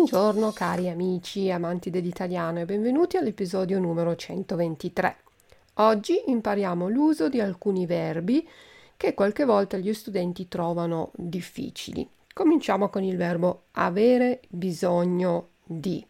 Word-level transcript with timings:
Buongiorno 0.00 0.52
cari 0.52 0.88
amici 0.88 1.50
amanti 1.50 1.90
dell'italiano 1.90 2.60
e 2.60 2.64
benvenuti 2.64 3.18
all'episodio 3.18 3.78
numero 3.78 4.16
123. 4.16 5.16
Oggi 5.74 6.22
impariamo 6.24 6.88
l'uso 6.88 7.28
di 7.28 7.38
alcuni 7.38 7.84
verbi 7.84 8.48
che 8.96 9.12
qualche 9.12 9.44
volta 9.44 9.76
gli 9.76 9.92
studenti 9.92 10.48
trovano 10.48 11.10
difficili. 11.14 12.08
Cominciamo 12.32 12.88
con 12.88 13.02
il 13.02 13.18
verbo 13.18 13.64
avere 13.72 14.40
bisogno 14.48 15.48
di. 15.62 16.02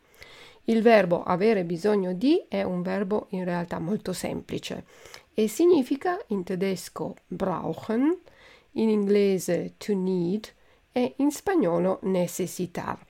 Il 0.67 0.83
verbo 0.83 1.25
avere 1.25 1.65
bisogno 1.65 2.13
di 2.13 2.45
è 2.47 2.63
un 2.63 2.83
verbo 2.83 3.27
in 3.31 3.43
realtà 3.43 3.81
molto 3.81 4.13
semplice 4.13 4.85
e 5.35 5.49
significa 5.49 6.17
in 6.29 6.45
tedesco 6.45 7.17
brauchen, 7.27 8.17
in 8.75 8.89
inglese 8.89 9.75
to 9.79 9.97
need 9.97 10.47
e 10.93 11.15
in 11.17 11.33
spagnolo 11.33 11.99
necessitar. 12.03 13.09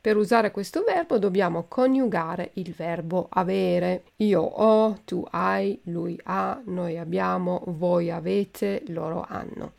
Per 0.00 0.16
usare 0.16 0.50
questo 0.50 0.82
verbo 0.82 1.18
dobbiamo 1.18 1.66
coniugare 1.68 2.52
il 2.54 2.72
verbo 2.72 3.26
avere. 3.28 4.04
Io 4.16 4.40
ho, 4.40 5.00
tu 5.04 5.22
hai, 5.30 5.78
lui 5.84 6.18
ha, 6.24 6.58
noi 6.64 6.96
abbiamo, 6.96 7.62
voi 7.66 8.10
avete, 8.10 8.82
loro 8.86 9.26
hanno. 9.28 9.72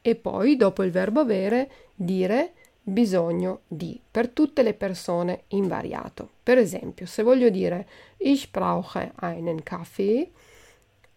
E 0.00 0.14
poi, 0.14 0.54
dopo 0.56 0.84
il 0.84 0.92
verbo 0.92 1.18
avere, 1.18 1.70
dire 1.96 2.52
bisogno 2.80 3.62
di 3.66 4.00
per 4.08 4.28
tutte 4.28 4.62
le 4.62 4.72
persone 4.72 5.42
invariato. 5.48 6.30
Per 6.44 6.58
esempio, 6.58 7.04
se 7.04 7.24
voglio 7.24 7.48
dire 7.48 7.88
ich 8.18 8.48
brauche 8.52 9.10
einen 9.16 9.64
Kaffee, 9.64 10.30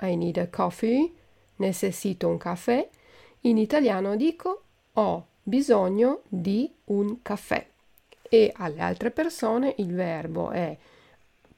I 0.02 0.16
need 0.16 0.38
a 0.38 0.48
coffee, 0.48 1.12
necessito 1.58 2.28
un 2.28 2.38
caffè, 2.38 2.90
in 3.42 3.60
italiano 3.60 4.16
dico 4.16 4.64
ho 4.94 5.28
bisogno 5.44 6.22
di 6.28 6.74
un 6.86 7.22
caffè 7.22 7.69
e 8.30 8.54
alle 8.56 8.82
altre 8.82 9.12
persone 9.12 9.74
il 9.78 9.94
verbo 9.94 10.52
è 10.52 10.78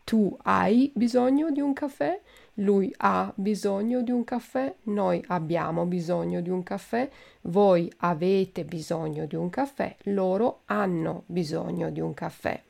tu 0.04 0.36
hai 0.44 0.92
bisogno 0.94 1.52
di 1.52 1.62
un 1.62 1.74
caffè, 1.74 2.20
lui 2.56 2.94
ha 2.98 3.32
bisogno 3.36 4.02
di 4.02 4.12
un 4.12 4.24
caffè, 4.24 4.74
noi 4.84 5.24
abbiamo 5.28 5.86
bisogno 5.86 6.42
di 6.42 6.50
un 6.50 6.64
caffè, 6.64 7.10
voi 7.44 7.92
avete 7.98 8.66
bisogno 8.66 9.26
di 9.26 9.36
un 9.36 9.50
caffè, 9.50 9.96
loro 10.06 10.62
hanno 10.66 11.24
bisogno 11.28 11.90
di 11.92 12.02
un 12.02 12.14
caffè. 12.14 12.62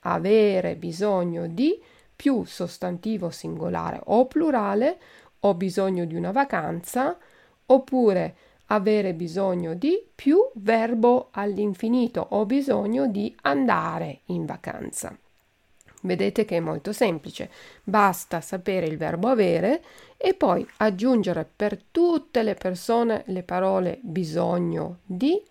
Avere 0.00 0.76
bisogno 0.76 1.46
di 1.46 1.80
più 2.14 2.44
sostantivo 2.44 3.30
singolare 3.30 4.00
o 4.04 4.26
plurale, 4.26 4.98
ho 5.40 5.54
bisogno 5.54 6.04
di 6.04 6.16
una 6.16 6.32
vacanza, 6.32 7.16
oppure 7.66 8.34
avere 8.72 9.14
bisogno 9.14 9.74
di 9.74 10.04
più 10.14 10.38
verbo 10.54 11.28
all'infinito, 11.32 12.26
ho 12.30 12.46
bisogno 12.46 13.06
di 13.06 13.34
andare 13.42 14.20
in 14.26 14.46
vacanza. 14.46 15.16
Vedete 16.02 16.44
che 16.44 16.56
è 16.56 16.60
molto 16.60 16.92
semplice, 16.92 17.50
basta 17.82 18.40
sapere 18.40 18.86
il 18.86 18.96
verbo 18.96 19.28
avere 19.28 19.82
e 20.16 20.34
poi 20.34 20.66
aggiungere 20.78 21.46
per 21.54 21.78
tutte 21.90 22.42
le 22.42 22.54
persone 22.54 23.24
le 23.26 23.42
parole 23.42 23.98
bisogno 24.02 24.98
di 25.04 25.42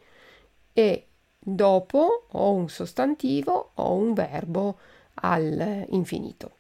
e 0.74 1.06
dopo 1.38 2.26
o 2.32 2.52
un 2.52 2.68
sostantivo 2.68 3.72
o 3.76 3.94
un 3.94 4.14
verbo 4.14 4.80
all'infinito. 5.16 6.54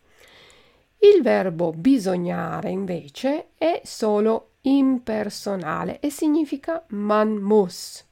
Il 0.99 1.21
verbo 1.21 1.71
bisognare 1.71 2.69
invece 2.69 3.47
è 3.57 3.81
solo 3.85 4.48
impersonale 4.61 5.99
e 5.99 6.09
significa 6.09 6.83
man 6.89 7.35
muss. 7.35 8.05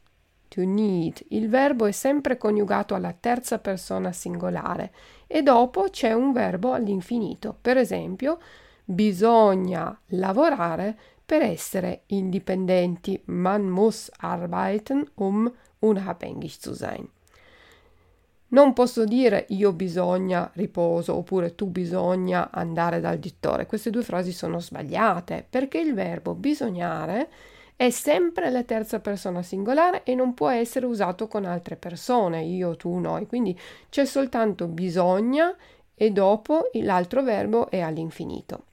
To 0.50 0.62
need. 0.64 1.26
Il 1.30 1.50
verbo 1.50 1.86
è 1.86 1.92
sempre 1.92 2.38
coniugato 2.38 2.96
alla 2.96 3.14
terza 3.14 3.60
persona 3.60 4.14
singolare 4.14 4.94
e 5.28 5.44
dopo 5.44 5.88
c'è 5.90 6.14
un 6.14 6.32
verbo 6.32 6.72
all'infinito. 6.72 7.56
Per 7.60 7.76
esempio, 7.76 8.40
bisogna 8.86 10.00
lavorare 10.08 10.98
per 11.26 11.42
essere 11.42 12.04
indipendenti. 12.08 13.22
Man 13.26 13.68
muss 13.68 14.10
arbeiten, 14.20 15.06
um 15.16 15.52
unabhängig 15.80 16.58
zu 16.58 16.74
sein. 16.74 17.08
Non 18.50 18.72
posso 18.72 19.04
dire 19.04 19.46
io 19.50 19.74
bisogna 19.74 20.50
riposo 20.54 21.16
oppure 21.16 21.54
tu 21.54 21.68
bisogna 21.68 22.50
andare 22.50 23.02
dal 23.02 23.18
dittore. 23.18 23.66
Queste 23.66 23.90
due 23.90 24.04
frasi 24.04 24.32
sono 24.32 24.60
sbagliate 24.60 25.46
perché 25.50 25.80
il 25.80 25.94
verbo 25.94 26.34
bisognare 26.34 27.30
è 27.76 27.90
sempre 27.90 28.50
la 28.50 28.64
terza 28.64 29.00
persona 29.00 29.44
singolare 29.44 30.04
e 30.04 30.16
non 30.16 30.34
può 30.34 30.50
essere 30.50 30.86
usato 30.86 31.28
con 31.28 31.44
altre 31.44 31.76
persone, 31.76 32.44
io, 32.44 32.76
tu, 32.78 32.98
noi. 32.98 33.28
Quindi 33.28 33.58
c'è 33.90 34.06
soltanto 34.06 34.68
bisogna 34.68 35.54
e 35.94 36.12
dopo 36.12 36.70
l'altro 36.74 37.24
verbo 37.24 37.70
è 37.70 37.82
all'infinito. 37.82 38.66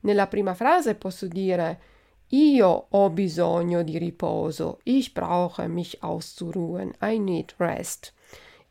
Nella 0.00 0.26
prima 0.26 0.54
frase 0.54 0.96
posso 0.96 1.28
dire 1.28 1.80
io 2.28 2.86
ho 2.88 3.10
bisogno 3.10 3.82
di 3.82 3.98
riposo. 3.98 4.80
Ich 4.82 5.12
brauche 5.12 5.68
mich 5.68 5.96
auszuruhen. 6.00 6.92
I 7.02 7.18
need 7.18 7.54
rest. 7.58 8.12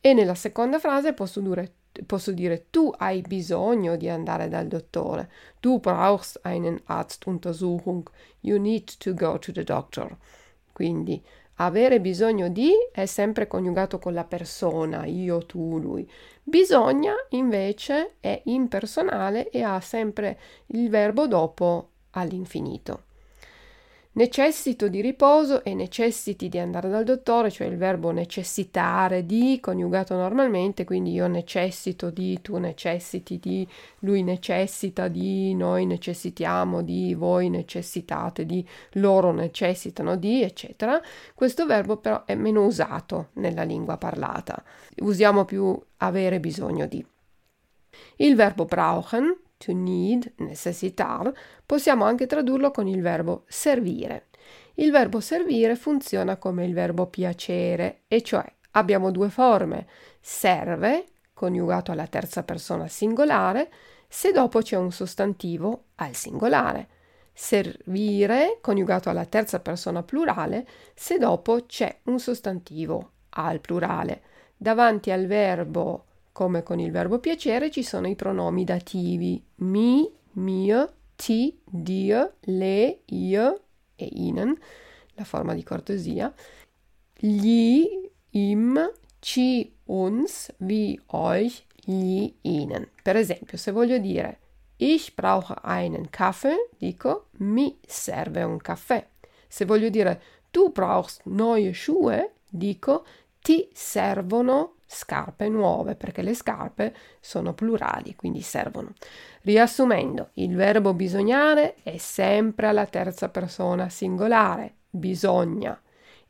E 0.04 0.14
nella 0.14 0.34
seconda 0.34 0.80
frase 0.80 1.14
posso 1.14 1.40
dire, 1.42 1.74
posso 2.08 2.32
dire 2.32 2.66
tu 2.72 2.92
hai 2.98 3.22
bisogno 3.22 3.96
di 3.96 4.10
andare 4.10 4.48
dal 4.48 4.66
dottore. 4.66 5.30
Du 5.60 5.80
brauchst 5.80 6.40
einen 6.44 6.82
Arztuntersuchung. 6.86 8.10
You 8.40 8.60
need 8.60 8.98
to 8.98 9.14
go 9.14 9.38
to 9.38 9.52
the 9.52 9.64
doctor. 9.64 10.18
Quindi 10.74 11.24
avere 11.58 12.02
bisogno 12.02 12.50
di 12.50 12.72
è 12.92 13.06
sempre 13.06 13.46
coniugato 13.46 14.00
con 14.00 14.14
la 14.14 14.24
persona, 14.24 15.06
io, 15.06 15.46
tu, 15.46 15.78
lui. 15.78 16.10
Bisogna 16.42 17.14
invece 17.30 18.16
è 18.20 18.42
impersonale 18.46 19.52
e 19.52 19.62
ha 19.62 19.80
sempre 19.80 20.40
il 20.68 20.90
verbo 20.90 21.28
dopo 21.28 21.90
all'infinito. 22.12 23.04
Necessito 24.14 24.90
di 24.90 25.00
riposo 25.00 25.64
e 25.64 25.74
necessiti 25.74 26.50
di 26.50 26.60
andare 26.60 26.90
dal 26.90 27.06
dottore, 27.06 27.50
cioè 27.50 27.68
il 27.68 27.78
verbo 27.78 28.12
necessitare 28.12 29.26
di 29.26 29.58
coniugato 29.62 30.16
normalmente, 30.16 30.84
quindi 30.84 31.14
io 31.14 31.28
necessito 31.28 32.10
di, 32.10 32.42
tu 32.42 32.58
necessiti 32.58 33.40
di, 33.40 33.66
lui 34.00 34.22
necessita 34.22 35.08
di, 35.08 35.56
noi 35.56 35.86
necessitiamo 35.86 36.82
di, 36.82 37.14
voi 37.14 37.50
necessitate 37.50 38.46
di, 38.46 38.68
loro 38.96 39.32
necessitano 39.32 40.18
di, 40.18 40.44
eccetera. 40.44 41.00
Questo 41.34 41.66
verbo 41.66 41.96
però 41.96 42.26
è 42.26 42.36
meno 42.36 42.66
usato 42.66 43.30
nella 43.36 43.64
lingua 43.64 43.96
parlata. 43.96 44.62
Usiamo 44.98 45.46
più 45.46 45.82
avere 45.98 46.42
bisogno 46.42 46.86
di. 46.86 47.06
Il 48.18 48.36
verbo 48.36 48.66
brauchen 48.66 49.40
to 49.64 49.74
need, 49.74 50.34
necessitar, 50.38 51.32
possiamo 51.66 52.06
anche 52.06 52.26
tradurlo 52.26 52.72
con 52.72 52.88
il 52.88 53.02
verbo 53.02 53.44
servire. 53.48 54.28
Il 54.76 54.92
verbo 54.92 55.20
servire 55.20 55.76
funziona 55.76 56.38
come 56.38 56.66
il 56.66 56.74
verbo 56.74 57.06
piacere, 57.06 58.02
e 58.08 58.22
cioè 58.22 58.44
abbiamo 58.72 59.12
due 59.12 59.30
forme, 59.30 59.88
serve, 60.20 61.06
coniugato 61.34 61.92
alla 61.92 62.08
terza 62.08 62.44
persona 62.44 62.88
singolare, 62.88 63.72
se 64.08 64.32
dopo 64.32 64.62
c'è 64.62 64.76
un 64.78 64.92
sostantivo 64.92 65.86
al 65.96 66.16
singolare. 66.16 66.88
Servire, 67.34 68.58
coniugato 68.62 69.10
alla 69.10 69.26
terza 69.26 69.60
persona 69.60 70.04
plurale, 70.04 70.68
se 70.96 71.18
dopo 71.18 71.66
c'è 71.66 72.00
un 72.04 72.20
sostantivo 72.20 73.12
al 73.30 73.62
plurale. 73.62 74.22
Davanti 74.58 75.12
al 75.12 75.28
verbo 75.28 76.06
come 76.32 76.64
con 76.64 76.80
il 76.80 76.92
verbo 76.92 77.20
piacere 77.20 77.70
ci 77.70 77.84
sono 77.84 78.08
i 78.08 78.16
pronomi 78.16 78.64
dativi 78.64 79.44
mi, 79.56 80.10
mio, 80.34 80.94
ti, 81.16 81.60
dir, 81.66 82.34
le, 82.42 83.02
io 83.06 83.62
e 83.96 84.10
ihnen, 84.12 84.58
la 85.16 85.24
forma 85.24 85.54
di 85.54 85.64
cortesia, 85.64 86.34
gli, 87.14 87.86
im, 88.32 88.92
ci, 89.20 89.72
uns, 89.86 90.52
vi, 90.58 91.00
euch, 91.12 91.66
gli, 91.84 92.34
ihnen. 92.42 92.90
Per 93.04 93.16
esempio, 93.16 93.58
se 93.58 93.72
voglio 93.72 94.00
dire 94.00 94.40
ich 94.78 95.14
brauche 95.14 95.56
einen 95.64 96.10
Kaffee, 96.10 96.70
dico 96.78 97.28
mi 97.38 97.78
serve 97.86 98.44
un 98.44 98.58
caffè. 98.58 99.08
Se 99.48 99.66
voglio 99.66 99.90
dire 99.90 100.22
tu 100.50 100.72
brauchst 100.72 101.22
neue 101.26 101.74
Schuhe, 101.74 102.32
dico 102.50 103.06
ti 103.42 103.70
servono 103.74 104.78
scarpe 104.94 105.48
nuove, 105.48 105.96
perché 105.96 106.22
le 106.22 106.34
scarpe 106.34 106.94
sono 107.22 107.54
plurali, 107.54 108.14
quindi 108.16 108.42
servono. 108.42 108.94
Riassumendo, 109.44 110.32
il 110.34 110.56
verbo 110.56 110.94
bisognare 110.94 111.76
è 111.82 111.98
sempre 111.98 112.68
alla 112.68 112.86
terza 112.86 113.30
persona 113.30 113.88
singolare, 113.88 114.76
bisogna, 114.90 115.80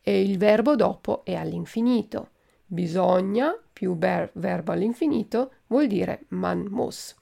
e 0.02 0.22
il 0.22 0.38
verbo 0.38 0.76
dopo 0.76 1.26
è 1.26 1.34
all'infinito. 1.34 2.30
Bisogna 2.66 3.58
più 3.74 3.98
ver- 3.98 4.32
verbo 4.34 4.72
all'infinito 4.72 5.52
vuol 5.68 5.88
dire 5.88 6.26
man 6.30 6.68
muss. 6.70 7.16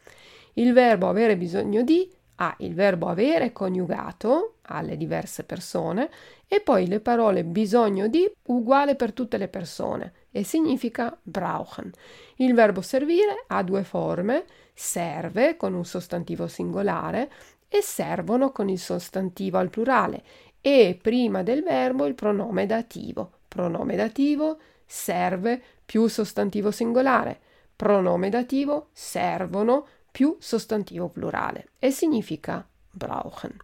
Il 0.53 0.74
verbo 0.74 1.07
avere 1.07 1.38
bisogno 1.38 1.83
di 1.83 2.12
ha 2.41 2.56
il 2.59 2.74
verbo 2.74 3.07
avere 3.07 3.51
coniugato 3.51 4.56
alle 4.63 4.95
diverse 4.95 5.44
persone 5.44 6.09
e 6.47 6.62
poi 6.62 6.88
le 6.88 7.00
parole 7.00 7.44
bisogno 7.44 8.07
di 8.07 8.30
uguale 8.47 8.95
per 8.95 9.13
tutte 9.13 9.38
le 9.38 9.47
persone 9.47 10.13
e 10.31 10.44
significa 10.44 11.18
brauchen. 11.21 11.91
Il 12.36 12.53
verbo 12.53 12.81
servire 12.81 13.44
ha 13.47 13.62
due 13.63 13.83
forme, 13.83 14.45
serve 14.74 15.57
con 15.57 15.74
un 15.74 15.83
sostantivo 15.83 16.47
singolare 16.47 17.30
e 17.68 17.81
servono 17.81 18.51
con 18.51 18.69
il 18.69 18.80
sostantivo 18.80 19.57
al 19.57 19.69
plurale 19.69 20.24
e 20.62 20.97
prima 21.01 21.44
del 21.44 21.62
verbo 21.62 22.06
il 22.06 22.15
pronome 22.15 22.65
dativo. 22.65 23.31
Pronome 23.47 23.95
dativo 23.95 24.59
serve 24.85 25.62
più 25.85 26.07
sostantivo 26.07 26.71
singolare. 26.71 27.39
Pronome 27.75 28.30
dativo 28.30 28.89
servono 28.92 29.85
più 30.19 30.36
sostantivo 30.38 31.07
plurale 31.07 31.69
e 31.80 31.92
significa 31.92 32.68
brauchen. 32.92 33.56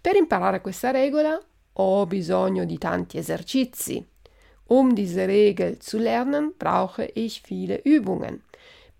Per 0.00 0.14
imparare 0.14 0.60
questa 0.60 0.92
regola 0.92 1.36
ho 1.72 2.06
bisogno 2.06 2.64
di 2.64 2.78
tanti 2.78 3.18
esercizi. 3.18 4.06
Um 4.68 4.92
diese 4.92 5.26
Regel 5.26 5.78
zu 5.78 5.98
lernen, 5.98 6.54
brauche 6.56 7.10
ich 7.12 7.40
viele 7.42 7.80
Übungen. 7.82 8.40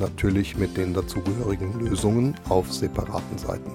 natürlich 0.00 0.56
mit 0.56 0.76
den 0.76 0.94
dazugehörigen 0.94 1.78
Lösungen 1.78 2.34
auf 2.48 2.72
separaten 2.72 3.38
Seiten. 3.38 3.70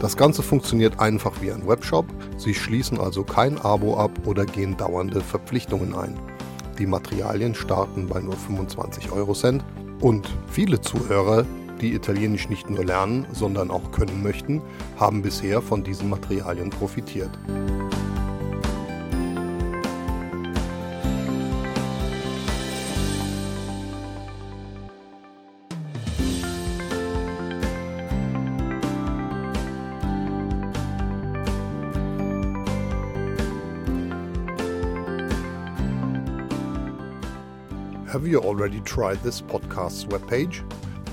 Das 0.00 0.18
Ganze 0.18 0.42
funktioniert 0.42 1.00
einfach 1.00 1.40
wie 1.40 1.50
ein 1.50 1.66
Webshop, 1.66 2.04
Sie 2.36 2.52
schließen 2.52 3.00
also 3.00 3.24
kein 3.24 3.58
Abo 3.58 3.96
ab 3.96 4.10
oder 4.26 4.44
gehen 4.44 4.76
dauernde 4.76 5.22
Verpflichtungen 5.22 5.94
ein. 5.94 6.35
Die 6.78 6.86
Materialien 6.86 7.54
starten 7.54 8.06
bei 8.06 8.20
nur 8.20 8.36
25 8.36 9.10
Euro 9.12 9.32
Cent 9.32 9.64
und 10.00 10.28
viele 10.48 10.80
Zuhörer 10.80 11.46
die 11.80 11.94
Italienisch 11.94 12.48
nicht 12.48 12.68
nur 12.70 12.84
lernen, 12.84 13.26
sondern 13.32 13.70
auch 13.70 13.92
können 13.92 14.22
möchten, 14.22 14.62
haben 14.98 15.22
bisher 15.22 15.62
von 15.62 15.84
diesen 15.84 16.08
Materialien 16.08 16.70
profitiert. 16.70 17.30
Have 38.16 38.26
you 38.26 38.40
already 38.40 38.80
tried 38.80 39.18
this 39.18 39.42
podcast's 39.42 40.06
webpage? 40.06 40.64